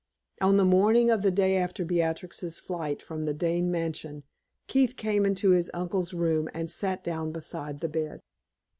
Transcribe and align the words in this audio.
On 0.41 0.57
the 0.57 0.65
morning 0.65 1.11
of 1.11 1.21
the 1.21 1.29
day 1.29 1.55
after 1.57 1.85
Beatrix's 1.85 2.57
flight 2.57 3.03
from 3.03 3.25
the 3.25 3.35
Dane 3.35 3.69
mansion, 3.69 4.23
Keith 4.65 4.95
came 4.97 5.27
into 5.27 5.51
his 5.51 5.69
uncle's 5.75 6.11
room, 6.11 6.49
and 6.55 6.71
sat 6.71 7.03
down 7.03 7.31
beside 7.31 7.81
the 7.81 7.89
bed. 7.89 8.19